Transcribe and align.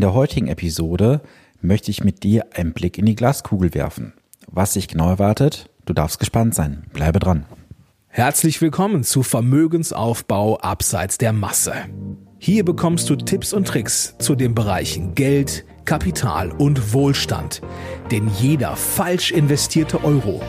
In 0.00 0.06
der 0.06 0.14
heutigen 0.14 0.46
Episode 0.46 1.20
möchte 1.60 1.90
ich 1.90 2.02
mit 2.02 2.22
dir 2.22 2.46
einen 2.54 2.72
Blick 2.72 2.96
in 2.96 3.04
die 3.04 3.14
Glaskugel 3.14 3.74
werfen. 3.74 4.14
Was 4.46 4.72
sich 4.72 4.88
genau 4.88 5.10
erwartet, 5.10 5.68
du 5.84 5.92
darfst 5.92 6.18
gespannt 6.18 6.54
sein. 6.54 6.84
Bleibe 6.94 7.18
dran. 7.18 7.44
Herzlich 8.08 8.62
willkommen 8.62 9.04
zu 9.04 9.22
Vermögensaufbau 9.22 10.56
abseits 10.60 11.18
der 11.18 11.34
Masse. 11.34 11.74
Hier 12.38 12.64
bekommst 12.64 13.10
du 13.10 13.16
Tipps 13.16 13.52
und 13.52 13.68
Tricks 13.68 14.16
zu 14.18 14.36
den 14.36 14.54
Bereichen 14.54 15.14
Geld, 15.14 15.66
Kapital 15.84 16.50
und 16.50 16.94
Wohlstand. 16.94 17.60
Denn 18.10 18.30
jeder 18.40 18.76
falsch 18.76 19.30
investierte 19.30 20.02
Euro 20.02 20.40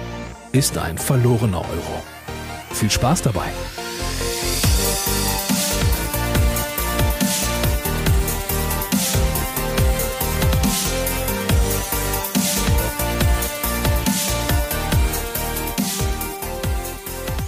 ist 0.54 0.78
ein 0.78 0.98
verlorener 0.98 1.60
Euro. 1.60 2.04
Viel 2.72 2.90
Spaß 2.90 3.24
dabei! 3.24 3.50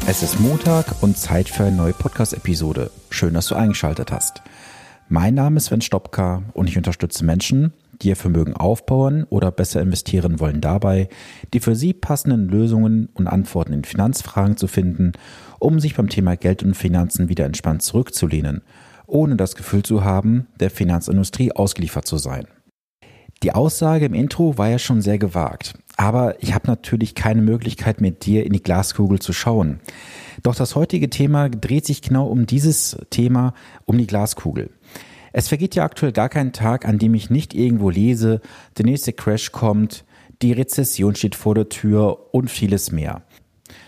Es 0.05 0.21
ist 0.21 0.37
Montag 0.41 1.01
und 1.01 1.17
Zeit 1.17 1.47
für 1.47 1.63
eine 1.63 1.77
neue 1.77 1.93
Podcast-Episode. 1.93 2.91
Schön, 3.09 3.33
dass 3.33 3.47
du 3.47 3.55
eingeschaltet 3.55 4.11
hast. 4.11 4.41
Mein 5.07 5.33
Name 5.33 5.57
ist 5.57 5.65
Sven 5.65 5.79
Stopka 5.79 6.43
und 6.51 6.67
ich 6.67 6.75
unterstütze 6.75 7.23
Menschen, 7.23 7.71
die 8.01 8.09
ihr 8.09 8.17
Vermögen 8.17 8.53
aufbauen 8.53 9.23
oder 9.29 9.49
besser 9.49 9.81
investieren 9.81 10.41
wollen 10.41 10.59
dabei, 10.59 11.07
die 11.53 11.61
für 11.61 11.77
sie 11.77 11.93
passenden 11.93 12.49
Lösungen 12.49 13.07
und 13.13 13.27
Antworten 13.27 13.71
in 13.71 13.85
Finanzfragen 13.85 14.57
zu 14.57 14.67
finden, 14.67 15.13
um 15.57 15.79
sich 15.79 15.95
beim 15.95 16.09
Thema 16.09 16.35
Geld 16.35 16.63
und 16.63 16.75
Finanzen 16.75 17.29
wieder 17.29 17.45
entspannt 17.45 17.81
zurückzulehnen, 17.81 18.61
ohne 19.07 19.37
das 19.37 19.55
Gefühl 19.55 19.83
zu 19.83 20.03
haben, 20.03 20.47
der 20.59 20.69
Finanzindustrie 20.69 21.53
ausgeliefert 21.53 22.05
zu 22.05 22.17
sein. 22.17 22.45
Die 23.43 23.51
Aussage 23.51 24.05
im 24.05 24.13
Intro 24.13 24.57
war 24.57 24.69
ja 24.69 24.79
schon 24.79 25.01
sehr 25.01 25.17
gewagt. 25.17 25.73
Aber 25.97 26.41
ich 26.41 26.55
habe 26.55 26.67
natürlich 26.67 27.13
keine 27.13 27.41
Möglichkeit, 27.41 27.99
mit 27.99 28.25
dir 28.25 28.45
in 28.45 28.53
die 28.53 28.63
Glaskugel 28.63 29.19
zu 29.19 29.33
schauen. 29.33 29.81
Doch 30.43 30.55
das 30.55 30.75
heutige 30.75 31.09
Thema 31.09 31.49
dreht 31.49 31.85
sich 31.85 32.01
genau 32.01 32.27
um 32.27 32.45
dieses 32.45 32.97
Thema, 33.09 33.53
um 33.85 33.97
die 33.97 34.07
Glaskugel. 34.07 34.69
Es 35.33 35.49
vergeht 35.49 35.75
ja 35.75 35.83
aktuell 35.83 36.13
gar 36.13 36.29
kein 36.29 36.53
Tag, 36.53 36.87
an 36.87 36.99
dem 36.99 37.13
ich 37.15 37.29
nicht 37.29 37.53
irgendwo 37.53 37.89
lese, 37.89 38.39
der 38.77 38.85
nächste 38.85 39.11
Crash 39.11 39.51
kommt, 39.51 40.05
die 40.41 40.53
Rezession 40.53 41.15
steht 41.15 41.35
vor 41.35 41.53
der 41.53 41.69
Tür 41.69 42.33
und 42.33 42.49
vieles 42.49 42.91
mehr. 42.91 43.23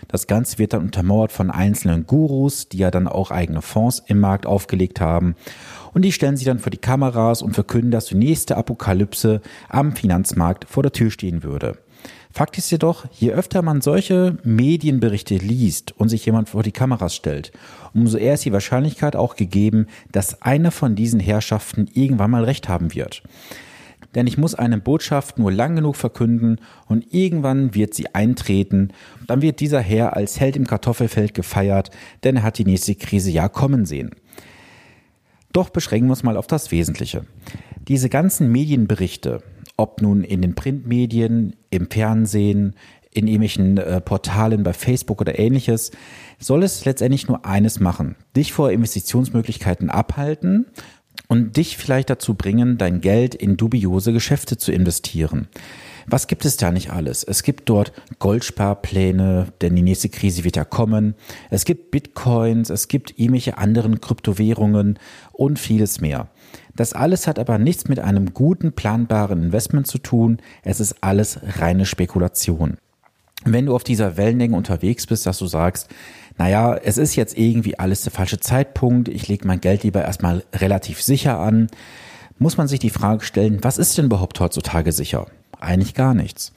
Das 0.08 0.26
Ganze 0.26 0.58
wird 0.58 0.72
dann 0.72 0.82
untermauert 0.82 1.32
von 1.32 1.50
einzelnen 1.50 2.06
Gurus, 2.06 2.68
die 2.68 2.78
ja 2.78 2.90
dann 2.90 3.08
auch 3.08 3.30
eigene 3.30 3.62
Fonds 3.62 4.02
im 4.06 4.20
Markt 4.20 4.46
aufgelegt 4.46 5.00
haben. 5.00 5.34
Und 5.92 6.02
die 6.02 6.12
stellen 6.12 6.36
sich 6.36 6.46
dann 6.46 6.58
vor 6.58 6.70
die 6.70 6.76
Kameras 6.76 7.42
und 7.42 7.54
verkünden, 7.54 7.90
dass 7.90 8.06
die 8.06 8.16
nächste 8.16 8.56
Apokalypse 8.56 9.40
am 9.68 9.96
Finanzmarkt 9.96 10.66
vor 10.68 10.82
der 10.82 10.92
Tür 10.92 11.10
stehen 11.10 11.42
würde. 11.42 11.78
Fakt 12.36 12.58
ist 12.58 12.70
jedoch, 12.70 13.06
je 13.12 13.32
öfter 13.32 13.62
man 13.62 13.80
solche 13.80 14.36
Medienberichte 14.44 15.36
liest 15.36 15.98
und 15.98 16.10
sich 16.10 16.26
jemand 16.26 16.50
vor 16.50 16.62
die 16.62 16.70
Kameras 16.70 17.14
stellt, 17.14 17.50
umso 17.94 18.18
eher 18.18 18.34
ist 18.34 18.44
die 18.44 18.52
Wahrscheinlichkeit 18.52 19.16
auch 19.16 19.36
gegeben, 19.36 19.86
dass 20.12 20.42
einer 20.42 20.70
von 20.70 20.96
diesen 20.96 21.18
Herrschaften 21.18 21.88
irgendwann 21.94 22.30
mal 22.30 22.44
recht 22.44 22.68
haben 22.68 22.94
wird. 22.94 23.22
Denn 24.16 24.26
ich 24.26 24.38
muss 24.38 24.54
eine 24.54 24.78
Botschaft 24.78 25.38
nur 25.38 25.52
lang 25.52 25.76
genug 25.76 25.94
verkünden 25.94 26.58
und 26.86 27.12
irgendwann 27.12 27.74
wird 27.74 27.92
sie 27.92 28.14
eintreten. 28.14 28.88
Dann 29.26 29.42
wird 29.42 29.60
dieser 29.60 29.80
Herr 29.80 30.16
als 30.16 30.40
Held 30.40 30.56
im 30.56 30.66
Kartoffelfeld 30.66 31.34
gefeiert, 31.34 31.90
denn 32.24 32.36
er 32.36 32.42
hat 32.42 32.56
die 32.58 32.64
nächste 32.64 32.94
Krise 32.94 33.30
ja 33.30 33.48
kommen 33.48 33.84
sehen. 33.84 34.10
Doch 35.52 35.68
beschränken 35.68 36.08
wir 36.08 36.12
uns 36.12 36.22
mal 36.22 36.38
auf 36.38 36.46
das 36.46 36.70
Wesentliche. 36.70 37.26
Diese 37.88 38.08
ganzen 38.08 38.50
Medienberichte, 38.50 39.42
ob 39.76 40.00
nun 40.00 40.24
in 40.24 40.40
den 40.40 40.54
Printmedien, 40.54 41.54
im 41.68 41.90
Fernsehen, 41.90 42.74
in 43.16 43.26
irgendwelchen 43.26 43.78
äh, 43.78 44.00
Portalen 44.00 44.62
bei 44.62 44.72
Facebook 44.72 45.20
oder 45.20 45.38
ähnliches, 45.38 45.90
soll 46.38 46.62
es 46.62 46.84
letztendlich 46.84 47.28
nur 47.28 47.46
eines 47.46 47.80
machen. 47.80 48.16
Dich 48.34 48.52
vor 48.52 48.70
Investitionsmöglichkeiten 48.70 49.88
abhalten 49.88 50.66
und 51.28 51.56
dich 51.56 51.76
vielleicht 51.76 52.10
dazu 52.10 52.34
bringen, 52.34 52.78
dein 52.78 53.00
Geld 53.00 53.34
in 53.34 53.56
dubiose 53.56 54.12
Geschäfte 54.12 54.56
zu 54.56 54.72
investieren. 54.72 55.48
Was 56.08 56.28
gibt 56.28 56.44
es 56.44 56.56
da 56.56 56.70
nicht 56.70 56.90
alles? 56.90 57.24
Es 57.24 57.42
gibt 57.42 57.68
dort 57.68 57.92
Goldsparpläne, 58.20 59.48
denn 59.60 59.74
die 59.74 59.82
nächste 59.82 60.08
Krise 60.08 60.44
wird 60.44 60.56
ja 60.56 60.64
kommen. 60.64 61.16
Es 61.50 61.64
gibt 61.64 61.90
Bitcoins, 61.90 62.70
es 62.70 62.86
gibt 62.86 63.18
irgendwelche 63.18 63.58
anderen 63.58 64.00
Kryptowährungen 64.00 65.00
und 65.32 65.58
vieles 65.58 66.00
mehr. 66.00 66.28
Das 66.76 66.92
alles 66.92 67.26
hat 67.26 67.40
aber 67.40 67.58
nichts 67.58 67.88
mit 67.88 67.98
einem 67.98 68.34
guten, 68.34 68.72
planbaren 68.72 69.42
Investment 69.42 69.88
zu 69.88 69.98
tun. 69.98 70.38
Es 70.62 70.78
ist 70.78 71.02
alles 71.02 71.40
reine 71.58 71.86
Spekulation. 71.86 72.76
Wenn 73.52 73.66
du 73.66 73.74
auf 73.74 73.84
dieser 73.84 74.16
Wellenlänge 74.16 74.56
unterwegs 74.56 75.06
bist, 75.06 75.24
dass 75.24 75.38
du 75.38 75.46
sagst, 75.46 75.88
naja, 76.36 76.74
es 76.74 76.98
ist 76.98 77.16
jetzt 77.16 77.38
irgendwie 77.38 77.78
alles 77.78 78.02
der 78.02 78.12
falsche 78.12 78.40
Zeitpunkt, 78.40 79.08
ich 79.08 79.28
lege 79.28 79.46
mein 79.46 79.60
Geld 79.60 79.84
lieber 79.84 80.04
erstmal 80.04 80.44
relativ 80.52 81.00
sicher 81.00 81.38
an, 81.38 81.68
muss 82.38 82.56
man 82.56 82.68
sich 82.68 82.80
die 82.80 82.90
Frage 82.90 83.24
stellen, 83.24 83.60
was 83.62 83.78
ist 83.78 83.96
denn 83.96 84.06
überhaupt 84.06 84.40
heutzutage 84.40 84.92
sicher? 84.92 85.26
Eigentlich 85.58 85.94
gar 85.94 86.12
nichts. 86.12 86.52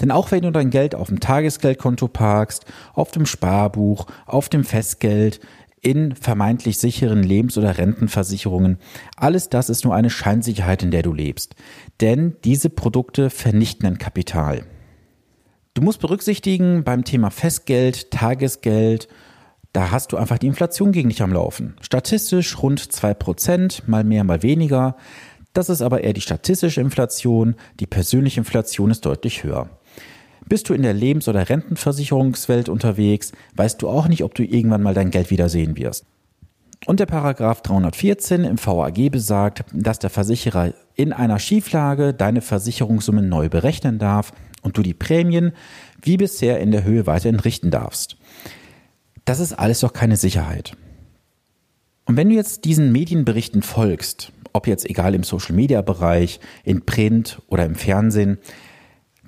Denn 0.00 0.12
auch 0.12 0.30
wenn 0.30 0.42
du 0.42 0.52
dein 0.52 0.70
Geld 0.70 0.94
auf 0.94 1.08
dem 1.08 1.18
Tagesgeldkonto 1.18 2.06
parkst, 2.06 2.64
auf 2.94 3.10
dem 3.10 3.26
Sparbuch, 3.26 4.06
auf 4.26 4.48
dem 4.48 4.62
Festgeld, 4.62 5.40
in 5.80 6.16
vermeintlich 6.16 6.78
sicheren 6.78 7.22
Lebens- 7.22 7.56
oder 7.56 7.78
Rentenversicherungen. 7.78 8.78
Alles 9.16 9.48
das 9.50 9.68
ist 9.70 9.84
nur 9.84 9.94
eine 9.94 10.10
Scheinsicherheit, 10.10 10.82
in 10.82 10.90
der 10.90 11.02
du 11.02 11.12
lebst. 11.12 11.54
Denn 12.00 12.36
diese 12.44 12.70
Produkte 12.70 13.30
vernichten 13.30 13.86
ein 13.86 13.98
Kapital. 13.98 14.64
Du 15.76 15.82
musst 15.82 16.00
berücksichtigen 16.00 16.84
beim 16.84 17.04
Thema 17.04 17.28
Festgeld, 17.28 18.10
Tagesgeld, 18.10 19.08
da 19.74 19.90
hast 19.90 20.10
du 20.10 20.16
einfach 20.16 20.38
die 20.38 20.46
Inflation 20.46 20.90
gegen 20.90 21.10
dich 21.10 21.20
am 21.20 21.34
Laufen. 21.34 21.76
Statistisch 21.82 22.62
rund 22.62 22.80
2%, 22.80 23.82
mal 23.86 24.02
mehr, 24.02 24.24
mal 24.24 24.42
weniger. 24.42 24.96
Das 25.52 25.68
ist 25.68 25.82
aber 25.82 26.02
eher 26.02 26.14
die 26.14 26.22
statistische 26.22 26.80
Inflation, 26.80 27.56
die 27.78 27.86
persönliche 27.86 28.40
Inflation 28.40 28.90
ist 28.90 29.04
deutlich 29.04 29.44
höher. 29.44 29.68
Bist 30.48 30.70
du 30.70 30.72
in 30.72 30.80
der 30.80 30.94
Lebens- 30.94 31.28
oder 31.28 31.46
Rentenversicherungswelt 31.46 32.70
unterwegs, 32.70 33.32
weißt 33.56 33.82
du 33.82 33.90
auch 33.90 34.08
nicht, 34.08 34.24
ob 34.24 34.34
du 34.34 34.44
irgendwann 34.44 34.82
mal 34.82 34.94
dein 34.94 35.10
Geld 35.10 35.30
wiedersehen 35.30 35.76
wirst. 35.76 36.06
Und 36.86 37.00
der 37.00 37.06
Paragraph 37.06 37.60
314 37.60 38.44
im 38.44 38.56
VAG 38.64 39.10
besagt, 39.10 39.64
dass 39.74 39.98
der 39.98 40.08
Versicherer 40.08 40.72
in 40.94 41.12
einer 41.12 41.38
Schieflage 41.38 42.14
deine 42.14 42.40
Versicherungssumme 42.40 43.20
neu 43.20 43.50
berechnen 43.50 43.98
darf 43.98 44.32
und 44.62 44.76
du 44.76 44.82
die 44.82 44.94
Prämien 44.94 45.52
wie 46.02 46.16
bisher 46.16 46.60
in 46.60 46.70
der 46.70 46.84
Höhe 46.84 47.06
weiterhin 47.06 47.40
richten 47.40 47.70
darfst. 47.70 48.16
Das 49.24 49.40
ist 49.40 49.52
alles 49.52 49.80
doch 49.80 49.92
keine 49.92 50.16
Sicherheit. 50.16 50.76
Und 52.04 52.16
wenn 52.16 52.28
du 52.28 52.36
jetzt 52.36 52.64
diesen 52.64 52.92
Medienberichten 52.92 53.62
folgst, 53.62 54.32
ob 54.52 54.66
jetzt 54.66 54.88
egal 54.88 55.14
im 55.14 55.24
Social-Media-Bereich, 55.24 56.40
in 56.64 56.86
Print 56.86 57.42
oder 57.48 57.64
im 57.66 57.74
Fernsehen, 57.74 58.38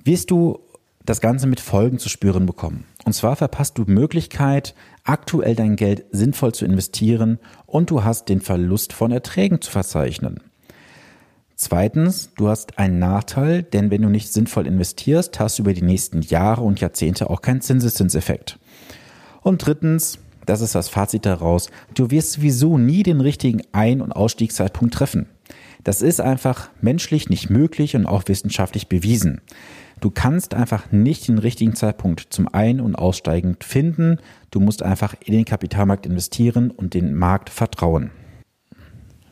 wirst 0.03 0.31
du 0.31 0.59
das 1.05 1.21
Ganze 1.21 1.47
mit 1.47 1.59
Folgen 1.59 1.99
zu 1.99 2.07
spüren 2.07 2.45
bekommen. 2.45 2.85
Und 3.03 3.13
zwar 3.13 3.35
verpasst 3.35 3.77
du 3.77 3.83
Möglichkeit, 3.85 4.75
aktuell 5.03 5.55
dein 5.55 5.75
Geld 5.75 6.05
sinnvoll 6.11 6.53
zu 6.53 6.65
investieren 6.65 7.39
und 7.65 7.89
du 7.89 8.03
hast 8.03 8.29
den 8.29 8.41
Verlust 8.41 8.93
von 8.93 9.11
Erträgen 9.11 9.61
zu 9.61 9.71
verzeichnen. 9.71 10.41
Zweitens, 11.61 12.29
du 12.37 12.47
hast 12.47 12.79
einen 12.79 12.99
Nachteil, 12.99 13.63
denn 13.63 13.91
wenn 13.91 14.01
du 14.01 14.07
nicht 14.07 14.31
sinnvoll 14.31 14.65
investierst, 14.65 15.41
hast 15.41 15.59
du 15.59 15.63
über 15.63 15.73
die 15.73 15.81
nächsten 15.81 16.21
Jahre 16.21 16.61
und 16.61 16.79
Jahrzehnte 16.79 17.29
auch 17.29 17.41
keinen 17.41 17.59
Zinseszinseffekt. 17.59 18.57
Und 19.41 19.65
drittens, 19.65 20.19
das 20.45 20.61
ist 20.61 20.73
das 20.73 20.87
Fazit 20.87 21.25
daraus, 21.25 21.69
du 21.95 22.11
wirst 22.11 22.31
sowieso 22.31 22.77
nie 22.77 23.03
den 23.03 23.19
richtigen 23.19 23.61
Ein- 23.73 23.99
und 23.99 24.13
Ausstiegszeitpunkt 24.13 24.93
treffen. 24.93 25.27
Das 25.83 26.01
ist 26.01 26.21
einfach 26.21 26.69
menschlich 26.79 27.29
nicht 27.29 27.49
möglich 27.49 27.93
und 27.97 28.05
auch 28.05 28.23
wissenschaftlich 28.27 28.87
bewiesen. 28.87 29.41
Du 29.99 30.11
kannst 30.11 30.53
einfach 30.53 30.93
nicht 30.93 31.27
den 31.27 31.39
richtigen 31.39 31.75
Zeitpunkt 31.75 32.27
zum 32.29 32.47
Ein- 32.47 32.79
und 32.79 32.95
Aussteigen 32.95 33.57
finden. 33.59 34.19
Du 34.49 34.61
musst 34.61 34.81
einfach 34.81 35.13
in 35.25 35.33
den 35.33 35.43
Kapitalmarkt 35.43 36.05
investieren 36.05 36.71
und 36.71 36.93
den 36.93 37.15
Markt 37.15 37.49
vertrauen. 37.49 38.11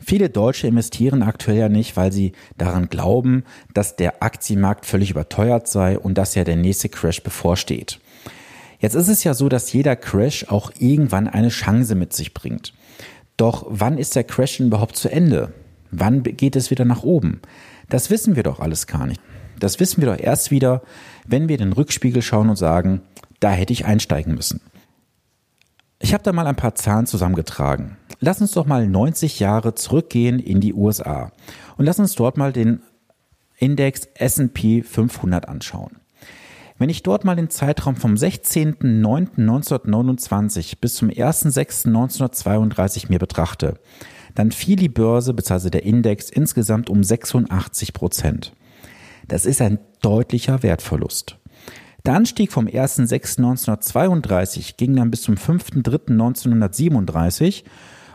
Viele 0.08 0.30
Deutsche 0.30 0.66
investieren 0.66 1.22
aktuell 1.22 1.58
ja 1.58 1.68
nicht, 1.68 1.98
weil 1.98 2.12
sie 2.12 2.32
daran 2.56 2.88
glauben, 2.88 3.44
dass 3.74 3.94
der 3.94 4.22
Aktienmarkt 4.22 4.86
völlig 4.86 5.10
überteuert 5.10 5.68
sei 5.68 5.98
und 5.98 6.16
dass 6.16 6.34
ja 6.34 6.44
der 6.44 6.56
nächste 6.56 6.88
Crash 6.88 7.22
bevorsteht. 7.22 8.00
Jetzt 8.78 8.94
ist 8.94 9.08
es 9.08 9.22
ja 9.22 9.34
so, 9.34 9.50
dass 9.50 9.70
jeder 9.70 9.96
Crash 9.96 10.46
auch 10.48 10.72
irgendwann 10.78 11.28
eine 11.28 11.50
Chance 11.50 11.94
mit 11.94 12.14
sich 12.14 12.32
bringt. 12.32 12.72
Doch 13.36 13.66
wann 13.68 13.98
ist 13.98 14.16
der 14.16 14.24
Crash 14.24 14.60
überhaupt 14.60 14.96
zu 14.96 15.10
Ende? 15.10 15.52
Wann 15.90 16.22
geht 16.22 16.56
es 16.56 16.70
wieder 16.70 16.86
nach 16.86 17.02
oben? 17.02 17.42
Das 17.90 18.08
wissen 18.08 18.34
wir 18.34 18.44
doch 18.44 18.60
alles 18.60 18.86
gar 18.86 19.06
nicht. 19.06 19.20
Das 19.60 19.78
wissen 19.78 20.00
wir 20.00 20.10
doch 20.10 20.18
erst 20.18 20.50
wieder, 20.50 20.80
wenn 21.26 21.50
wir 21.50 21.58
den 21.58 21.74
Rückspiegel 21.74 22.22
schauen 22.22 22.48
und 22.48 22.56
sagen, 22.56 23.02
da 23.40 23.50
hätte 23.50 23.74
ich 23.74 23.84
einsteigen 23.84 24.34
müssen. 24.34 24.62
Ich 26.00 26.14
habe 26.14 26.22
da 26.22 26.32
mal 26.32 26.46
ein 26.46 26.56
paar 26.56 26.76
Zahlen 26.76 27.06
zusammengetragen. 27.06 27.96
Lass 28.20 28.40
uns 28.40 28.52
doch 28.52 28.66
mal 28.66 28.86
90 28.86 29.40
Jahre 29.40 29.74
zurückgehen 29.74 30.38
in 30.38 30.60
die 30.60 30.72
USA 30.72 31.32
und 31.76 31.86
lass 31.86 31.98
uns 31.98 32.14
dort 32.14 32.36
mal 32.36 32.52
den 32.52 32.82
Index 33.56 34.02
S&P 34.14 34.82
500 34.82 35.48
anschauen. 35.48 35.96
Wenn 36.78 36.90
ich 36.90 37.02
dort 37.02 37.24
mal 37.24 37.34
den 37.34 37.50
Zeitraum 37.50 37.96
vom 37.96 38.14
16.09.1929 38.14 40.74
bis 40.80 40.94
zum 40.94 41.08
1.06.1932 41.08 43.08
mir 43.08 43.18
betrachte, 43.18 43.80
dann 44.36 44.52
fiel 44.52 44.76
die 44.76 44.88
Börse 44.88 45.34
bzw. 45.34 45.70
der 45.70 45.82
Index 45.82 46.30
insgesamt 46.30 46.88
um 46.88 47.02
86 47.02 47.92
Prozent. 47.92 48.52
Das 49.26 49.44
ist 49.44 49.60
ein 49.60 49.80
deutlicher 50.00 50.62
Wertverlust. 50.62 51.38
Der 52.06 52.14
Anstieg 52.14 52.52
vom 52.52 52.66
1.6.1932 52.66 54.76
ging 54.76 54.94
dann 54.96 55.10
bis 55.10 55.22
zum 55.22 55.34
5.3.1937 55.34 57.64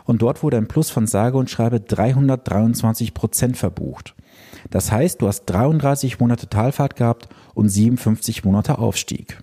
und 0.04 0.22
dort 0.22 0.42
wurde 0.42 0.56
ein 0.56 0.68
Plus 0.68 0.88
von 0.90 1.06
sage 1.06 1.36
und 1.38 1.50
schreibe 1.50 1.80
323 1.80 3.14
Prozent 3.14 3.56
verbucht. 3.56 4.14
Das 4.70 4.90
heißt, 4.90 5.22
du 5.22 5.28
hast 5.28 5.44
33 5.46 6.18
Monate 6.20 6.48
Talfahrt 6.48 6.96
gehabt 6.96 7.28
und 7.54 7.68
57 7.68 8.44
Monate 8.44 8.78
Aufstieg. 8.78 9.38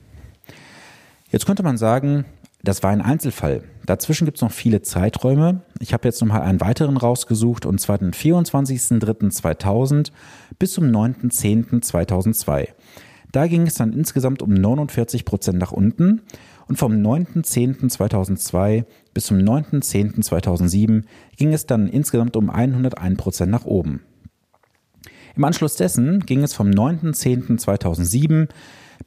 Jetzt 1.30 1.46
könnte 1.46 1.64
man 1.64 1.78
sagen, 1.78 2.26
das 2.64 2.84
war 2.84 2.92
ein 2.92 3.02
Einzelfall. 3.02 3.64
Dazwischen 3.86 4.26
gibt 4.26 4.38
es 4.38 4.42
noch 4.42 4.52
viele 4.52 4.84
Zeiträume. 4.84 5.62
Ich 5.80 5.94
habe 5.94 6.08
jetzt 6.08 6.22
nochmal 6.22 6.42
einen 6.42 6.62
weiteren 6.62 6.98
rausgesucht 6.98 7.66
und 7.66 7.82
zwar 7.82 7.98
den 7.98 8.12
24.03.2000 8.12 10.12
bis 10.60 10.74
zum 10.74 10.84
9.10.2002. 10.86 12.68
Da 13.32 13.48
ging 13.48 13.66
es 13.66 13.76
dann 13.76 13.94
insgesamt 13.94 14.42
um 14.42 14.54
49 14.54 15.26
Prozent 15.26 15.58
nach 15.58 15.72
unten 15.72 16.22
und 16.68 16.78
vom 16.78 16.94
9.10.2002 16.94 18.86
bis 19.14 19.26
zum 19.26 19.38
9.10.2007 19.38 21.04
ging 21.38 21.54
es 21.54 21.66
dann 21.66 21.88
insgesamt 21.88 22.36
um 22.36 22.50
101 22.50 23.18
Prozent 23.18 23.52
nach 23.52 23.66
oben. 23.66 24.02
Im 25.36 25.44
Anschluss 25.46 25.76
dessen 25.76 26.22
ging 26.22 26.44
es 26.44 26.54
vom 26.54 26.70
9.10.2007 26.70 28.50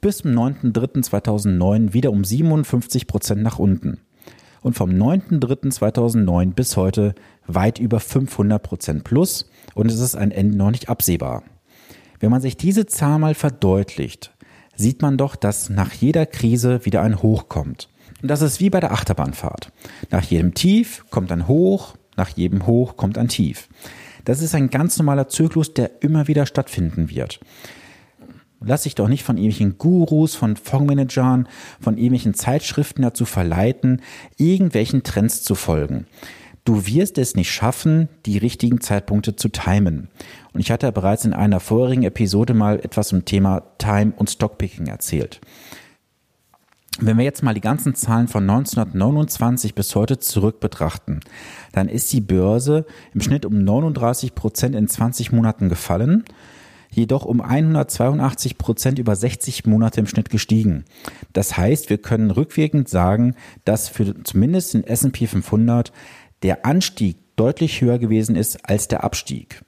bis 0.00 0.18
zum 0.18 0.32
9.3.2009 0.32 1.92
wieder 1.92 2.10
um 2.10 2.24
57 2.24 3.06
Prozent 3.06 3.42
nach 3.42 3.58
unten. 3.58 4.00
Und 4.62 4.74
vom 4.74 4.90
9.3.2009 4.90 6.54
bis 6.54 6.78
heute 6.78 7.14
weit 7.46 7.78
über 7.78 8.00
500 8.00 8.62
Prozent 8.62 9.04
plus 9.04 9.50
und 9.74 9.90
es 9.90 10.00
ist 10.00 10.16
ein 10.16 10.30
Ende 10.30 10.56
noch 10.56 10.70
nicht 10.70 10.88
absehbar. 10.88 11.42
Wenn 12.24 12.30
man 12.30 12.40
sich 12.40 12.56
diese 12.56 12.86
Zahl 12.86 13.18
mal 13.18 13.34
verdeutlicht, 13.34 14.32
sieht 14.76 15.02
man 15.02 15.18
doch, 15.18 15.36
dass 15.36 15.68
nach 15.68 15.92
jeder 15.92 16.24
Krise 16.24 16.86
wieder 16.86 17.02
ein 17.02 17.20
Hoch 17.20 17.50
kommt. 17.50 17.90
Und 18.22 18.28
das 18.30 18.40
ist 18.40 18.60
wie 18.60 18.70
bei 18.70 18.80
der 18.80 18.92
Achterbahnfahrt. 18.92 19.70
Nach 20.10 20.22
jedem 20.22 20.54
Tief 20.54 21.04
kommt 21.10 21.30
ein 21.30 21.48
Hoch, 21.48 21.96
nach 22.16 22.30
jedem 22.30 22.66
Hoch 22.66 22.96
kommt 22.96 23.18
ein 23.18 23.28
Tief. 23.28 23.68
Das 24.24 24.40
ist 24.40 24.54
ein 24.54 24.70
ganz 24.70 24.96
normaler 24.96 25.28
Zyklus, 25.28 25.74
der 25.74 26.02
immer 26.02 26.26
wieder 26.26 26.46
stattfinden 26.46 27.10
wird. 27.10 27.40
Lass 28.62 28.84
dich 28.84 28.94
doch 28.94 29.08
nicht 29.08 29.22
von 29.22 29.36
irgendwelchen 29.36 29.76
Gurus, 29.76 30.34
von 30.34 30.56
Fondsmanagern, 30.56 31.46
von 31.78 31.98
irgendwelchen 31.98 32.32
Zeitschriften 32.32 33.02
dazu 33.02 33.26
verleiten, 33.26 34.00
irgendwelchen 34.38 35.02
Trends 35.02 35.42
zu 35.42 35.54
folgen. 35.54 36.06
Du 36.64 36.86
wirst 36.86 37.18
es 37.18 37.34
nicht 37.34 37.52
schaffen, 37.52 38.08
die 38.24 38.38
richtigen 38.38 38.80
Zeitpunkte 38.80 39.36
zu 39.36 39.50
timen. 39.50 40.08
Und 40.54 40.60
ich 40.60 40.70
hatte 40.70 40.90
bereits 40.92 41.26
in 41.26 41.34
einer 41.34 41.60
vorherigen 41.60 42.04
Episode 42.04 42.54
mal 42.54 42.80
etwas 42.80 43.08
zum 43.08 43.26
Thema 43.26 43.62
Time 43.76 44.14
und 44.16 44.30
Stockpicking 44.30 44.86
erzählt. 44.86 45.42
Wenn 47.00 47.18
wir 47.18 47.24
jetzt 47.24 47.42
mal 47.42 47.54
die 47.54 47.60
ganzen 47.60 47.94
Zahlen 47.94 48.28
von 48.28 48.48
1929 48.48 49.74
bis 49.74 49.94
heute 49.94 50.18
zurück 50.20 50.60
betrachten, 50.60 51.20
dann 51.72 51.88
ist 51.88 52.10
die 52.12 52.20
Börse 52.20 52.86
im 53.12 53.20
Schnitt 53.20 53.44
um 53.44 53.62
39 53.62 54.34
Prozent 54.34 54.74
in 54.74 54.88
20 54.88 55.32
Monaten 55.32 55.68
gefallen, 55.68 56.24
jedoch 56.88 57.24
um 57.24 57.40
182 57.40 58.56
Prozent 58.58 58.98
über 59.00 59.16
60 59.16 59.66
Monate 59.66 60.00
im 60.00 60.06
Schnitt 60.06 60.30
gestiegen. 60.30 60.84
Das 61.32 61.56
heißt, 61.56 61.90
wir 61.90 61.98
können 61.98 62.30
rückwirkend 62.30 62.88
sagen, 62.88 63.34
dass 63.64 63.88
für 63.88 64.22
zumindest 64.22 64.74
den 64.74 64.84
S&P 64.84 65.26
500 65.26 65.92
der 66.44 66.64
Anstieg 66.64 67.16
deutlich 67.36 67.80
höher 67.80 67.98
gewesen 67.98 68.36
ist 68.36 68.68
als 68.68 68.86
der 68.86 69.02
Abstieg. 69.02 69.62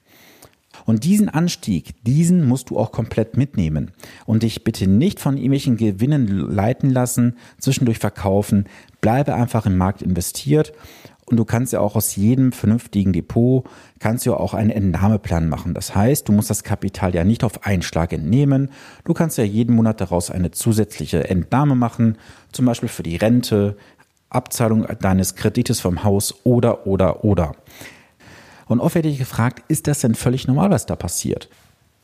Und 0.85 1.03
diesen 1.03 1.27
Anstieg, 1.27 1.95
diesen 2.03 2.47
musst 2.47 2.69
du 2.69 2.77
auch 2.77 2.91
komplett 2.91 3.35
mitnehmen 3.35 3.91
und 4.25 4.43
dich 4.43 4.63
bitte 4.63 4.87
nicht 4.87 5.19
von 5.19 5.35
irgendwelchen 5.35 5.75
Gewinnen 5.75 6.27
leiten 6.27 6.91
lassen, 6.91 7.35
zwischendurch 7.57 7.97
verkaufen. 7.97 8.65
Bleibe 9.01 9.33
einfach 9.33 9.65
im 9.65 9.75
Markt 9.75 10.01
investiert 10.01 10.71
und 11.25 11.35
du 11.35 11.43
kannst 11.43 11.73
ja 11.73 11.81
auch 11.81 11.97
aus 11.97 12.15
jedem 12.15 12.53
vernünftigen 12.53 13.11
Depot, 13.11 13.65
kannst 13.99 14.25
ja 14.25 14.33
auch 14.33 14.53
einen 14.53 14.69
Entnahmeplan 14.69 15.49
machen. 15.49 15.73
Das 15.73 15.93
heißt, 15.93 16.29
du 16.29 16.31
musst 16.31 16.49
das 16.49 16.63
Kapital 16.63 17.13
ja 17.13 17.25
nicht 17.25 17.43
auf 17.43 17.65
einen 17.65 17.81
Schlag 17.81 18.13
entnehmen. 18.13 18.69
Du 19.03 19.13
kannst 19.13 19.37
ja 19.37 19.43
jeden 19.43 19.75
Monat 19.75 19.99
daraus 19.99 20.31
eine 20.31 20.51
zusätzliche 20.51 21.29
Entnahme 21.29 21.75
machen, 21.75 22.17
zum 22.53 22.65
Beispiel 22.65 22.87
für 22.87 23.03
die 23.03 23.17
Rente, 23.17 23.75
Abzahlung 24.29 24.85
deines 24.99 25.35
Kredites 25.35 25.79
vom 25.79 26.03
Haus 26.03 26.35
oder, 26.43 26.85
oder, 26.87 27.23
oder. 27.23 27.55
Und 28.67 28.79
oft 28.79 28.95
werde 28.95 29.09
ich 29.09 29.17
gefragt, 29.17 29.63
ist 29.69 29.87
das 29.87 30.01
denn 30.01 30.15
völlig 30.15 30.47
normal, 30.47 30.69
was 30.69 30.85
da 30.85 30.95
passiert? 30.95 31.49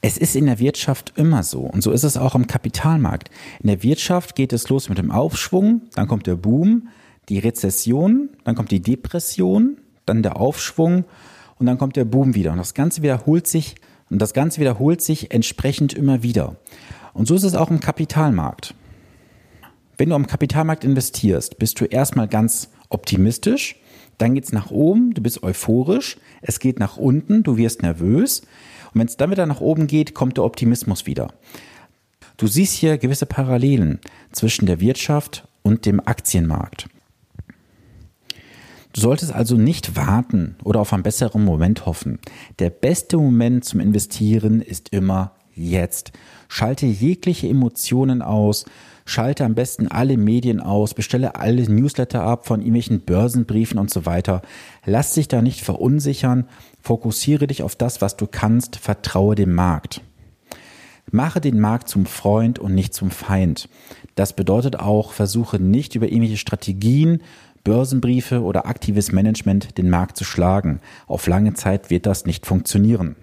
Es 0.02 0.18
ist 0.18 0.36
in 0.36 0.46
der 0.46 0.60
Wirtschaft 0.60 1.14
immer 1.16 1.44
so 1.44 1.62
und 1.62 1.82
so 1.82 1.92
ist 1.92 2.04
es 2.04 2.18
auch 2.18 2.36
am 2.36 2.48
Kapitalmarkt. 2.48 3.30
In 3.62 3.68
der 3.68 3.84
Wirtschaft 3.84 4.36
geht 4.36 4.52
es 4.52 4.68
los 4.70 4.90
mit 4.90 4.98
dem 4.98 5.12
Aufschwung, 5.12 5.82
dann 5.96 6.08
kommt 6.08 6.28
der 6.28 6.36
Boom, 6.36 6.90
die 7.30 7.40
Rezession, 7.40 8.30
dann 8.44 8.56
kommt 8.56 8.72
die 8.72 8.82
Depression, 8.82 9.78
dann 10.06 10.24
der 10.24 10.38
Aufschwung 10.38 11.06
und 11.58 11.66
dann 11.66 11.78
kommt 11.78 11.96
der 11.96 12.06
Boom 12.06 12.36
wieder. 12.36 12.52
Und 12.52 12.58
das 12.58 12.74
Ganze 12.74 13.02
wiederholt 13.02 13.48
sich 13.48 13.76
und 14.10 14.22
das 14.22 14.34
Ganze 14.34 14.60
wiederholt 14.60 15.02
sich 15.02 15.32
entsprechend 15.32 15.94
immer 15.94 16.22
wieder. 16.22 16.58
Und 17.14 17.28
so 17.28 17.36
ist 17.36 17.44
es 17.44 17.56
auch 17.56 17.70
im 17.70 17.80
Kapitalmarkt. 17.80 18.76
Wenn 19.98 20.10
du 20.10 20.16
am 20.16 20.28
Kapitalmarkt 20.28 20.84
investierst, 20.84 21.58
bist 21.60 21.80
du 21.80 21.86
erstmal 21.86 22.28
ganz 22.28 22.70
optimistisch, 22.90 23.76
dann 24.18 24.36
geht's 24.36 24.52
nach 24.52 24.72
oben, 24.72 25.14
du 25.14 25.22
bist 25.22 25.44
euphorisch, 25.44 26.18
es 26.42 26.60
geht 26.60 26.80
nach 26.80 26.98
unten, 26.98 27.44
du 27.44 27.58
wirst 27.58 27.82
nervös. 27.82 28.42
Und 28.94 29.00
wenn 29.00 29.08
es 29.08 29.18
dann 29.18 29.32
wieder 29.32 29.46
nach 29.46 29.62
oben 29.62 29.88
geht, 29.88 30.14
kommt 30.14 30.38
der 30.38 30.44
Optimismus 30.44 31.06
wieder. 31.06 31.34
Du 32.38 32.48
siehst 32.48 32.74
hier 32.74 32.98
gewisse 32.98 33.26
Parallelen 33.26 34.00
zwischen 34.32 34.66
der 34.66 34.80
Wirtschaft 34.80 35.48
und 35.62 35.86
dem 35.86 36.00
Aktienmarkt. 36.00 36.88
Du 38.94 39.02
solltest 39.02 39.34
also 39.34 39.58
nicht 39.58 39.96
warten 39.96 40.56
oder 40.64 40.80
auf 40.80 40.94
einen 40.94 41.04
besseren 41.04 41.44
Moment 41.44 41.86
hoffen. 41.88 42.20
Der 42.60 42.70
beste 42.70 43.18
Moment 43.18 43.66
zum 43.66 43.80
Investieren 43.80 44.62
ist 44.62 44.90
immer 44.90 45.32
jetzt. 45.56 46.12
Schalte 46.48 46.86
jegliche 46.86 47.48
Emotionen 47.48 48.22
aus, 48.22 48.66
schalte 49.06 49.46
am 49.46 49.56
besten 49.56 49.88
alle 49.88 50.18
Medien 50.18 50.60
aus, 50.60 50.94
bestelle 50.94 51.36
alle 51.36 51.64
Newsletter 51.70 52.24
ab 52.24 52.46
von 52.46 52.62
irgendwelchen 52.62 53.02
Börsenbriefen 53.02 53.80
und 53.80 53.90
so 53.90 54.06
weiter. 54.06 54.42
Lass 54.86 55.14
dich 55.14 55.28
da 55.28 55.42
nicht 55.42 55.62
verunsichern, 55.62 56.48
fokussiere 56.82 57.48
dich 57.48 57.64
auf 57.64 57.76
das, 57.76 58.02
was 58.02 58.18
du 58.18 58.28
kannst, 58.28 58.78
vertraue 58.78 59.36
dem 59.36 59.54
Markt. 59.54 60.02
Mache 61.12 61.42
den 61.42 61.60
Markt 61.60 61.90
zum 61.90 62.06
Freund 62.06 62.60
und 62.60 62.74
nicht 62.74 62.94
zum 62.94 63.12
Feind. 63.12 63.70
Das 64.16 64.34
bedeutet 64.34 64.80
auch, 64.80 65.12
versuche 65.12 65.60
nicht 65.60 65.96
über 65.96 66.08
irgendwelche 66.08 66.38
Strategien, 66.38 67.22
Börsenbriefe 67.64 68.42
oder 68.42 68.66
aktives 68.66 69.12
Management 69.12 69.78
den 69.78 69.90
Markt 69.90 70.18
zu 70.18 70.24
schlagen. 70.24 70.80
Auf 71.08 71.28
lange 71.28 71.54
Zeit 71.54 71.90
wird 71.90 72.06
das 72.06 72.26
nicht 72.26 72.46
funktionieren. 72.46 73.16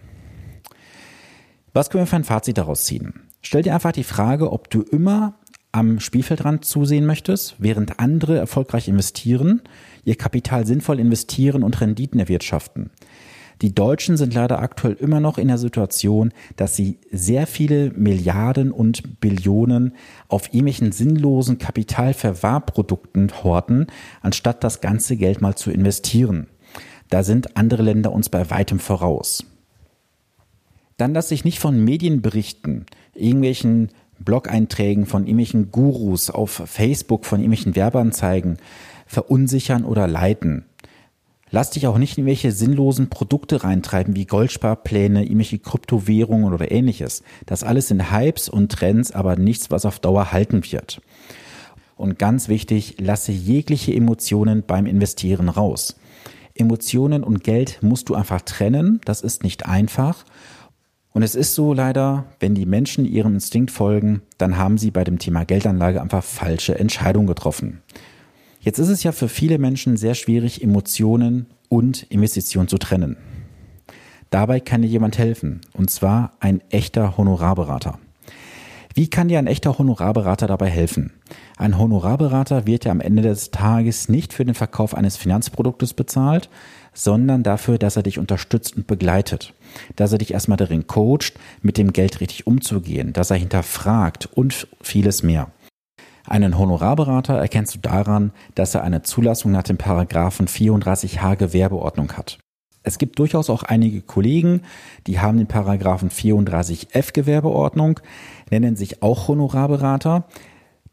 Was 1.73 1.91
können 1.91 2.03
wir 2.03 2.07
für 2.07 2.17
ein 2.17 2.25
Fazit 2.25 2.59
daraus 2.59 2.85
ziehen? 2.85 3.15
Stell 3.43 3.63
dir 3.63 3.75
einfach 3.75 3.93
die 3.93 4.05
Frage, 4.05 4.53
ob 4.53 4.71
du 4.71 4.83
immer 4.83 5.35
am 5.73 6.01
Spielfeldrand 6.01 6.65
zusehen 6.65 7.07
möchtest, 7.07 7.57
während 7.59 8.01
andere 8.01 8.39
erfolgreich 8.39 8.89
investieren, 8.89 9.63
ihr 10.05 10.17
Kapital 10.17 10.67
sinnvoll 10.67 10.99
investieren 10.99 11.63
und 11.63 11.81
Renditen 11.81 12.19
erwirtschaften. 12.19 12.91
Die 13.63 13.75
Deutschen 13.75 14.17
sind 14.17 14.33
leider 14.33 14.61
aktuell 14.61 14.95
immer 14.95 15.21
noch 15.21 15.37
in 15.37 15.49
der 15.49 15.59
Situation, 15.59 16.33
dass 16.57 16.77
sie 16.77 16.99
sehr 17.11 17.47
viele 17.47 17.91
Milliarden 17.91 18.73
und 18.73 19.21
Billionen 19.21 19.95
auf 20.29 20.47
irgendwelchen 20.47 20.93
sinnlosen 20.93 21.59
Kapitalverwahrprodukten 21.59 23.31
horten, 23.45 23.89
anstatt 24.23 24.65
das 24.65 24.81
ganze 24.81 25.17
Geld 25.17 25.43
mal 25.43 25.57
zu 25.57 25.71
investieren. 25.71 26.47
Da 27.11 27.23
sind 27.23 27.57
andere 27.57 27.83
Länder 27.83 28.13
uns 28.13 28.31
bei 28.31 28.49
weitem 28.51 28.79
voraus. 28.79 29.45
Dann 30.97 31.13
lass 31.13 31.29
sich 31.29 31.45
nicht 31.45 31.59
von 31.59 31.85
Medienberichten, 31.85 32.87
irgendwelchen 33.15 33.89
Blog-Einträgen 34.21 35.07
von 35.07 35.23
irgendwelchen 35.23 35.71
Gurus 35.71 36.31
auf 36.31 36.63
Facebook, 36.67 37.25
von 37.25 37.41
irgendwelchen 37.41 37.77
Werbeanzeigen 37.77 38.59
verunsichern 39.07 39.85
oder 39.85 40.07
leiten. 40.07 40.65
Lass 41.53 41.71
dich 41.71 41.89
auch 41.89 41.99
nicht 41.99 42.17
in 42.17 42.23
irgendwelche 42.23 42.53
sinnlosen 42.53 43.11
Produkte 43.11 43.65
reintreiben, 43.65 44.15
wie 44.15 44.25
Goldsparpläne, 44.25 45.25
irgendwelche 45.25 45.59
Kryptowährungen 45.59 46.53
oder 46.53 46.71
ähnliches. 46.71 47.25
Das 47.47 47.65
alles 47.65 47.89
sind 47.89 48.13
Hypes 48.13 48.49
und 48.49 48.71
Trends, 48.71 49.11
aber 49.11 49.35
nichts, 49.35 49.71
was 49.71 49.85
auf 49.85 49.99
Dauer 49.99 50.31
halten 50.31 50.63
wird. 50.71 51.03
Und 51.97 52.19
ganz 52.19 52.49
wichtig, 52.49 52.97
lasse 53.01 53.33
jegliche 53.33 53.93
Emotionen 53.93 54.63
beim 54.65 54.87
Investieren 54.87 55.49
raus. 55.49 55.97
Emotionen 56.55 57.25
und 57.25 57.43
Geld 57.43 57.79
musst 57.83 58.09
du 58.09 58.15
einfach 58.15 58.43
trennen. 58.43 59.01
Das 59.05 59.21
ist 59.21 59.43
nicht 59.43 59.67
einfach. 59.67 60.25
Und 61.13 61.23
es 61.23 61.35
ist 61.35 61.55
so 61.55 61.73
leider, 61.75 62.25
wenn 62.39 62.55
die 62.55 62.67
Menschen 62.67 63.05
ihrem 63.05 63.35
Instinkt 63.35 63.71
folgen, 63.71 64.23
dann 64.39 64.57
haben 64.57 64.79
sie 64.79 64.91
bei 64.91 65.03
dem 65.03 65.19
Thema 65.19 65.45
Geldanlage 65.45 66.01
einfach 66.01 66.23
falsche 66.23 66.79
Entscheidungen 66.79 67.27
getroffen. 67.27 67.83
Jetzt 68.61 68.79
ist 68.79 68.89
es 68.89 69.03
ja 69.03 69.13
für 69.13 69.29
viele 69.29 69.59
Menschen 69.59 69.97
sehr 69.97 70.15
schwierig, 70.15 70.63
Emotionen 70.63 71.47
und 71.69 72.05
Investitionen 72.05 72.69
zu 72.69 72.79
trennen. 72.79 73.17
Dabei 74.31 74.61
kann 74.61 74.83
dir 74.83 74.89
jemand 74.89 75.19
helfen, 75.19 75.61
und 75.73 75.91
zwar 75.91 76.33
ein 76.39 76.61
echter 76.71 77.17
Honorarberater. 77.17 77.99
Wie 78.95 79.09
kann 79.09 79.29
dir 79.29 79.39
ein 79.39 79.47
echter 79.47 79.79
Honorarberater 79.79 80.47
dabei 80.47 80.69
helfen? 80.69 81.13
Ein 81.57 81.79
Honorarberater 81.79 82.67
wird 82.67 82.85
ja 82.85 82.93
am 82.93 83.01
Ende 83.01 83.23
des 83.23 83.51
Tages 83.51 84.09
nicht 84.09 84.33
für 84.33 84.45
den 84.45 84.55
Verkauf 84.55 84.95
eines 84.95 85.17
Finanzproduktes 85.17 85.95
bezahlt, 85.95 86.51
sondern 86.93 87.43
dafür, 87.43 87.79
dass 87.79 87.97
er 87.97 88.03
dich 88.03 88.19
unterstützt 88.19 88.77
und 88.77 88.87
begleitet. 88.87 89.55
Dass 89.97 90.13
er 90.13 90.19
dich 90.19 90.33
erstmal 90.33 90.57
darin 90.57 90.87
coacht, 90.87 91.35
mit 91.63 91.79
dem 91.79 91.93
Geld 91.93 92.21
richtig 92.21 92.47
umzugehen, 92.47 93.13
dass 93.13 93.31
er 93.31 93.37
hinterfragt 93.37 94.29
und 94.35 94.69
vieles 94.83 95.23
mehr. 95.23 95.51
Einen 96.27 96.59
Honorarberater 96.59 97.35
erkennst 97.35 97.75
du 97.75 97.79
daran, 97.81 98.33
dass 98.55 98.75
er 98.75 98.83
eine 98.85 99.03
Zulassung 99.03 99.53
nach 99.53 99.63
dem 99.63 99.79
Paragraphen 99.79 100.47
34h 100.47 101.37
Gewerbeordnung 101.37 102.13
hat. 102.13 102.39
Es 102.83 102.99
gibt 102.99 103.19
durchaus 103.19 103.51
auch 103.51 103.63
einige 103.63 104.01
Kollegen, 104.01 104.63
die 105.07 105.21
haben 105.21 105.39
den 105.39 105.47
Paragraphen 105.47 106.11
34f 106.11 107.13
Gewerbeordnung, 107.13 108.01
nennen 108.51 108.77
sich 108.77 109.03
auch 109.03 109.29
Honorarberater. 109.29 110.25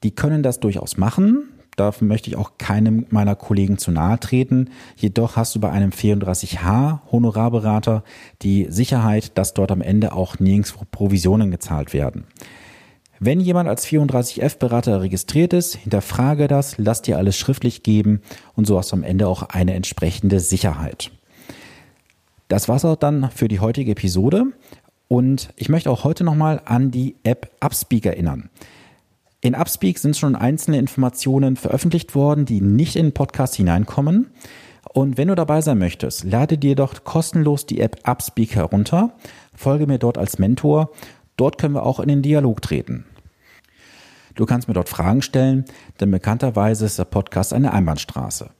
Die 0.04 0.12
können 0.12 0.44
das 0.44 0.60
durchaus 0.60 0.98
machen. 0.98 1.50
Dafür 1.78 2.08
möchte 2.08 2.30
ich 2.30 2.36
auch 2.36 2.54
keinem 2.58 3.06
meiner 3.12 3.36
Kollegen 3.36 3.78
zu 3.78 3.92
nahe 3.92 4.20
treten. 4.20 4.72
Jedoch 4.96 5.36
hast 5.36 5.54
du 5.54 5.60
bei 5.60 5.70
einem 5.70 5.92
34H 5.92 7.00
Honorarberater 7.12 8.04
die 8.42 8.66
Sicherheit, 8.70 9.38
dass 9.38 9.54
dort 9.54 9.72
am 9.72 9.82
Ende 9.82 10.12
auch 10.12 10.40
nirgendwo 10.40 10.86
Provisionen 10.92 11.52
gezahlt 11.52 11.94
werden. 11.94 12.26
Wenn 13.20 13.40
jemand 13.40 13.70
als 13.70 13.86
34F 13.86 14.58
Berater 14.58 15.02
registriert 15.02 15.54
ist, 15.54 15.76
hinterfrage 15.76 16.48
das, 16.48 16.80
lass 16.80 17.04
dir 17.04 17.18
alles 17.18 17.38
schriftlich 17.38 17.84
geben 17.84 18.22
und 18.56 18.66
so 18.66 18.78
hast 18.78 18.92
du 18.92 18.96
am 18.96 19.04
Ende 19.04 19.28
auch 19.28 19.44
eine 19.44 19.76
entsprechende 19.76 20.40
Sicherheit. 20.40 21.12
Das 22.48 22.68
war's 22.68 22.86
auch 22.86 22.96
dann 22.96 23.30
für 23.30 23.48
die 23.48 23.60
heutige 23.60 23.92
Episode 23.92 24.46
und 25.08 25.50
ich 25.56 25.70
möchte 25.70 25.92
auch 25.92 26.04
heute 26.04 26.24
nochmal 26.24 26.60
an 26.66 26.90
die 26.90 27.16
App 27.24 27.52
Upspeak 27.60 28.08
erinnern. 28.08 28.50
In 29.42 29.54
Upspeak 29.54 30.00
sind 30.00 30.18
schon 30.18 30.36
einzelne 30.36 30.80
Informationen 30.80 31.58
veröffentlicht 31.58 32.16
worden, 32.16 32.46
die 32.46 32.60
nicht 32.60 32.96
in 32.96 33.08
den 33.08 33.14
Podcast 33.14 33.56
hineinkommen. 33.56 34.32
Und 34.94 35.18
wenn 35.18 35.28
du 35.28 35.36
dabei 35.36 35.62
sein 35.62 35.78
möchtest, 35.78 36.24
lade 36.24 36.58
dir 36.58 36.76
doch 36.76 37.04
kostenlos 37.04 37.66
die 37.66 37.80
App 37.80 38.00
Upspeak 38.08 38.56
herunter, 38.56 39.16
folge 39.54 39.86
mir 39.86 40.00
dort 40.00 40.18
als 40.18 40.40
Mentor. 40.40 40.92
Dort 41.36 41.60
können 41.60 41.76
wir 41.76 41.86
auch 41.86 42.00
in 42.00 42.08
den 42.08 42.24
Dialog 42.24 42.62
treten. 42.64 43.06
Du 44.34 44.46
kannst 44.46 44.68
mir 44.68 44.74
dort 44.74 44.90
Fragen 44.90 45.22
stellen, 45.22 45.66
denn 46.00 46.10
bekannterweise 46.10 46.86
ist 46.86 46.98
der 46.98 47.06
Podcast 47.06 47.54
eine 47.54 47.74
Einbahnstraße. 47.74 48.52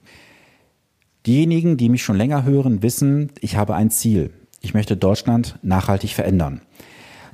Diejenigen, 1.26 1.76
die 1.76 1.88
mich 1.88 2.02
schon 2.02 2.16
länger 2.16 2.44
hören, 2.44 2.82
wissen, 2.82 3.32
ich 3.40 3.56
habe 3.56 3.74
ein 3.74 3.90
Ziel. 3.90 4.32
Ich 4.60 4.74
möchte 4.74 4.96
Deutschland 4.96 5.58
nachhaltig 5.62 6.14
verändern. 6.14 6.62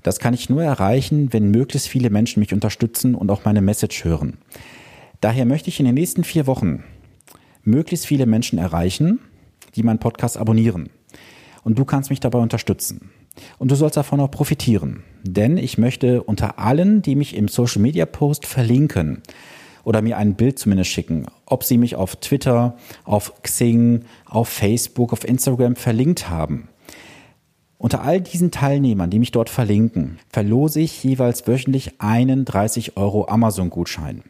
Das 0.04 0.18
kann 0.18 0.34
ich 0.34 0.50
nur 0.50 0.62
erreichen, 0.62 1.32
wenn 1.32 1.50
möglichst 1.50 1.88
viele 1.88 2.10
Menschen 2.10 2.40
mich 2.40 2.52
unterstützen 2.52 3.14
und 3.14 3.30
auch 3.30 3.46
meine 3.46 3.62
Message 3.62 4.04
hören. 4.04 4.36
Daher 5.22 5.46
möchte 5.46 5.70
ich 5.70 5.80
in 5.80 5.86
den 5.86 5.94
nächsten 5.94 6.24
vier 6.24 6.46
Wochen 6.46 6.84
möglichst 7.62 8.06
viele 8.06 8.26
Menschen 8.26 8.58
erreichen, 8.58 9.18
die 9.74 9.82
meinen 9.82 9.98
Podcast 9.98 10.36
abonnieren. 10.36 10.90
Und 11.64 11.78
du 11.78 11.86
kannst 11.86 12.10
mich 12.10 12.20
dabei 12.20 12.38
unterstützen. 12.38 13.10
Und 13.58 13.70
du 13.70 13.76
sollst 13.76 13.96
davon 13.96 14.20
auch 14.20 14.30
profitieren. 14.30 15.02
Denn 15.22 15.56
ich 15.56 15.78
möchte 15.78 16.22
unter 16.22 16.58
allen, 16.58 17.00
die 17.00 17.16
mich 17.16 17.34
im 17.34 17.48
Social 17.48 17.80
Media 17.80 18.04
Post 18.04 18.44
verlinken 18.44 19.22
oder 19.84 20.02
mir 20.02 20.18
ein 20.18 20.34
Bild 20.34 20.58
zumindest 20.58 20.90
schicken, 20.90 21.26
ob 21.46 21.64
sie 21.64 21.78
mich 21.78 21.96
auf 21.96 22.16
Twitter, 22.16 22.76
auf 23.04 23.42
Xing, 23.42 24.04
auf 24.26 24.50
Facebook, 24.50 25.14
auf 25.14 25.26
Instagram 25.26 25.76
verlinkt 25.76 26.28
haben, 26.28 26.68
unter 27.78 28.02
all 28.02 28.20
diesen 28.20 28.50
Teilnehmern, 28.50 29.10
die 29.10 29.18
mich 29.18 29.32
dort 29.32 29.50
verlinken, 29.50 30.18
verlose 30.30 30.80
ich 30.80 31.02
jeweils 31.02 31.46
wöchentlich 31.46 32.00
einen 32.00 32.44
30 32.44 32.96
Euro 32.96 33.28
Amazon-Gutschein. 33.28 34.22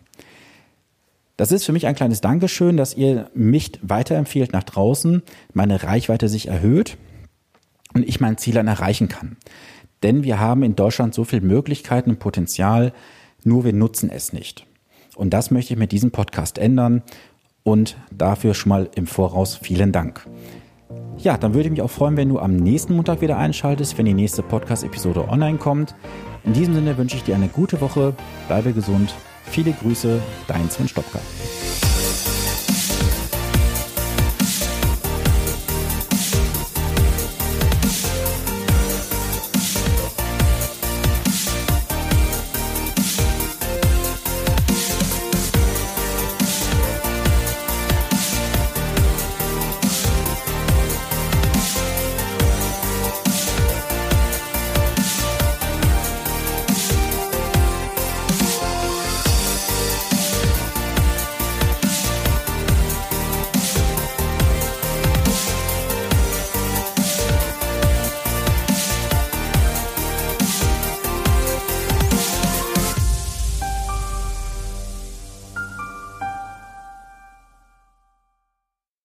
Das 1.36 1.50
ist 1.50 1.64
für 1.64 1.72
mich 1.72 1.86
ein 1.86 1.96
kleines 1.96 2.20
Dankeschön, 2.20 2.76
dass 2.76 2.94
ihr 2.94 3.30
mich 3.34 3.72
weiterempfehlt 3.82 4.52
nach 4.52 4.62
draußen, 4.62 5.22
meine 5.52 5.82
Reichweite 5.82 6.28
sich 6.28 6.48
erhöht 6.48 6.96
und 7.92 8.08
ich 8.08 8.20
mein 8.20 8.38
Ziel 8.38 8.54
dann 8.54 8.68
erreichen 8.68 9.08
kann. 9.08 9.36
Denn 10.02 10.22
wir 10.22 10.38
haben 10.38 10.62
in 10.62 10.76
Deutschland 10.76 11.14
so 11.14 11.24
viele 11.24 11.42
Möglichkeiten 11.42 12.10
und 12.10 12.18
Potenzial, 12.18 12.92
nur 13.42 13.64
wir 13.64 13.72
nutzen 13.72 14.10
es 14.10 14.32
nicht. 14.32 14.66
Und 15.16 15.30
das 15.30 15.50
möchte 15.50 15.74
ich 15.74 15.78
mit 15.78 15.92
diesem 15.92 16.10
Podcast 16.10 16.58
ändern 16.58 17.02
und 17.62 17.96
dafür 18.10 18.54
schon 18.54 18.70
mal 18.70 18.90
im 18.94 19.06
Voraus 19.06 19.56
vielen 19.56 19.92
Dank. 19.92 20.26
Ja, 21.18 21.38
dann 21.38 21.54
würde 21.54 21.66
ich 21.66 21.71
mich 21.71 21.83
auch 21.83 21.90
freuen, 21.90 22.16
wenn 22.16 22.28
du 22.28 22.38
am 22.38 22.56
nächsten 22.56 22.94
Montag 22.94 23.21
wieder 23.21 23.38
einschaltest, 23.38 23.97
wenn 23.97 24.06
die 24.06 24.14
nächste 24.14 24.42
Podcast-Episode 24.42 25.28
online 25.28 25.59
kommt. 25.59 25.94
In 26.44 26.52
diesem 26.52 26.75
Sinne 26.75 26.99
wünsche 26.99 27.16
ich 27.16 27.23
dir 27.23 27.35
eine 27.35 27.49
gute 27.49 27.80
Woche, 27.80 28.14
bleibe 28.49 28.73
gesund, 28.73 29.14
viele 29.44 29.73
Grüße, 29.73 30.21
dein 30.47 30.68
Sven 30.68 30.88
Stopka. 30.88 31.21